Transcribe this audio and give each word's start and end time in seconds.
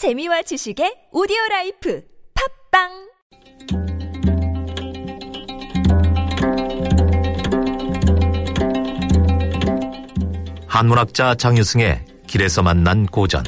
재미와 0.00 0.40
지식의 0.40 1.08
오디오 1.12 1.36
라이프 1.50 2.02
팟빵 2.72 2.88
한문학자 10.66 11.34
장유승의 11.34 12.06
길에서 12.26 12.62
만난 12.62 13.04
고전 13.04 13.44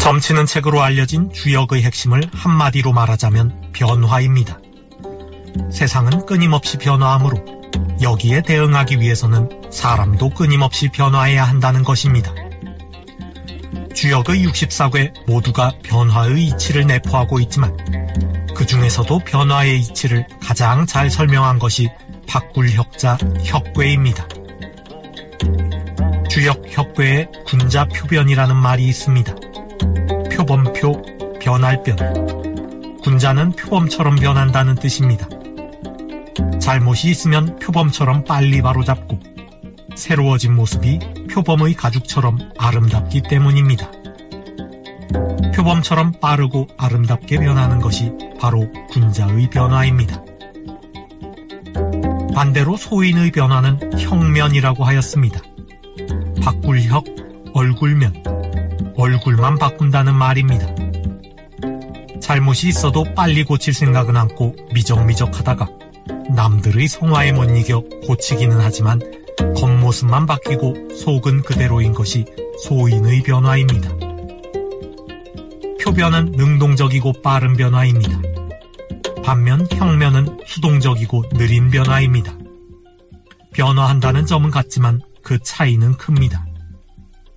점치는 0.00 0.46
책으로 0.46 0.80
알려진 0.80 1.30
주역의 1.30 1.82
핵심을 1.82 2.22
한마디로 2.32 2.94
말하자면 2.94 3.72
변화입니다. 3.74 4.58
세상은 5.70 6.24
끊임없이 6.24 6.78
변화하므로 6.78 7.36
여기에 8.04 8.42
대응하기 8.42 9.00
위해서는 9.00 9.48
사람도 9.70 10.28
끊임없이 10.30 10.90
변화해야 10.90 11.42
한다는 11.42 11.82
것입니다. 11.82 12.34
주역의 13.94 14.46
64괴 14.46 15.26
모두가 15.26 15.72
변화의 15.82 16.48
이치를 16.48 16.86
내포하고 16.86 17.40
있지만 17.40 17.74
그 18.54 18.66
중에서도 18.66 19.20
변화의 19.20 19.80
이치를 19.80 20.26
가장 20.38 20.84
잘 20.84 21.08
설명한 21.08 21.58
것이 21.58 21.88
박굴혁자 22.28 23.16
혁괴입니다. 23.42 24.28
주역 26.28 26.62
혁괴에 26.68 27.28
군자 27.46 27.86
표변이라는 27.86 28.54
말이 28.54 28.84
있습니다. 28.86 29.34
표범표, 30.30 31.02
변할변. 31.40 33.00
군자는 33.02 33.52
표범처럼 33.52 34.16
변한다는 34.16 34.74
뜻입니다. 34.74 35.26
잘못이 36.60 37.10
있으면 37.10 37.58
표범처럼 37.58 38.24
빨리 38.24 38.62
바로잡고 38.62 39.20
새로워진 39.94 40.54
모습이 40.54 40.98
표범의 41.30 41.74
가죽처럼 41.74 42.38
아름답기 42.58 43.22
때문입니다. 43.22 43.90
표범처럼 45.54 46.12
빠르고 46.20 46.68
아름답게 46.76 47.38
변하는 47.38 47.80
것이 47.80 48.12
바로 48.40 48.70
군자의 48.90 49.48
변화입니다. 49.50 50.22
반대로 52.34 52.76
소인의 52.76 53.30
변화는 53.30 53.98
혁면이라고 53.98 54.84
하였습니다. 54.84 55.40
바꿀 56.42 56.82
혁, 56.82 57.04
얼굴면, 57.52 58.24
얼굴만 58.96 59.58
바꾼다는 59.58 60.14
말입니다. 60.14 60.66
잘못이 62.20 62.68
있어도 62.68 63.04
빨리 63.14 63.44
고칠 63.44 63.72
생각은 63.72 64.16
않고 64.16 64.56
미적미적 64.72 65.38
하다가 65.38 65.68
남들의 66.30 66.88
성화에 66.88 67.32
못 67.32 67.44
이겨 67.56 67.80
고치기는 68.06 68.58
하지만 68.60 69.00
겉모습만 69.56 70.26
바뀌고 70.26 70.96
속은 70.96 71.42
그대로인 71.42 71.92
것이 71.92 72.24
소인의 72.64 73.22
변화입니다. 73.22 73.90
표변은 75.82 76.32
능동적이고 76.32 77.20
빠른 77.22 77.54
변화입니다. 77.54 78.20
반면 79.24 79.66
혁면은 79.70 80.38
수동적이고 80.46 81.30
느린 81.30 81.70
변화입니다. 81.70 82.36
변화한다는 83.52 84.26
점은 84.26 84.50
같지만 84.50 85.00
그 85.22 85.38
차이는 85.38 85.96
큽니다. 85.96 86.46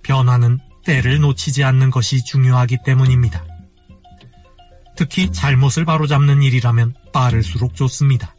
변화는 0.02 0.58
때를 0.84 1.20
놓치지 1.20 1.64
않는 1.64 1.90
것이 1.90 2.24
중요하기 2.24 2.78
때문입니다. 2.84 3.44
특히 4.96 5.30
잘못을 5.30 5.84
바로잡는 5.84 6.42
일이라면 6.42 6.94
빠를수록 7.12 7.74
좋습니다. 7.74 8.34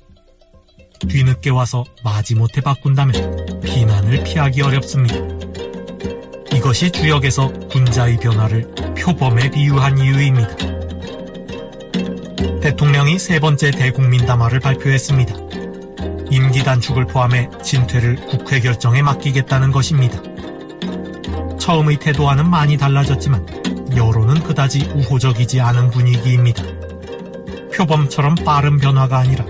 뒤늦게 1.08 1.50
와서 1.50 1.84
마지못해 2.04 2.62
바꾼다면 2.62 3.62
비난을 3.64 4.24
피하기 4.24 4.62
어렵습니다. 4.62 5.16
이것이 6.54 6.92
주역에서 6.92 7.52
군자의 7.70 8.18
변화를 8.18 8.70
표범에 8.98 9.50
비유한 9.50 9.98
이유입니다. 9.98 10.56
대통령이 12.62 13.18
세 13.18 13.40
번째 13.40 13.72
대국민담화를 13.72 14.60
발표했습니다. 14.60 15.34
임기 16.30 16.64
단축을 16.64 17.06
포함해 17.08 17.50
진퇴를 17.64 18.18
국회 18.28 18.60
결정에 18.60 19.02
맡기겠다는 19.02 19.72
것입니다. 19.72 20.22
처음의 21.58 21.98
태도와는 21.98 22.50
많이 22.50 22.78
달라졌지만 22.78 23.46
여론은 23.96 24.44
그다지 24.44 24.92
우호적이지 24.94 25.62
않은 25.62 25.90
분위기입니다. 25.90 26.64
표범처럼 27.74 28.36
빠른 28.36 28.78
변화가 28.78 29.20
아니라 29.20 29.46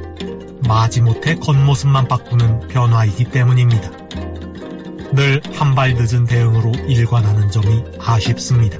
마지못해 0.69 1.35
겉모습만 1.35 2.07
바꾸는 2.07 2.67
변화이기 2.67 3.25
때문입니다. 3.25 3.89
늘 5.11 5.41
한 5.59 5.73
발 5.73 5.95
늦은 5.95 6.25
대응으로 6.25 6.71
일관하는 6.87 7.49
점이 7.49 7.83
아쉽습니다. 7.99 8.77